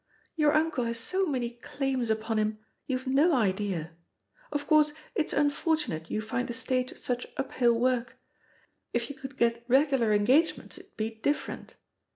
"Your 0.35 0.53
uncle 0.53 0.85
has 0.85 0.97
so 0.97 1.27
many 1.27 1.51
claims 1.51 2.09
upon 2.09 2.39
him, 2.39 2.57
you've 2.87 3.05
no 3.05 3.35
ideal... 3.35 3.91
Of 4.51 4.65
course 4.65 4.93
it's 5.13 5.31
unfortunate 5.31 6.09
you 6.09 6.21
find 6.21 6.47
the 6.49 6.55
stage 6.55 6.97
such 6.97 7.27
uphiU 7.35 7.75
work. 7.77 8.15
If 8.93 9.11
you 9.11 9.15
could 9.15 9.37
get 9.37 9.63
regular 9.67 10.11
engagements 10.11 10.79
it'd 10.79 10.97
be 10.97 11.11
different. 11.11 11.75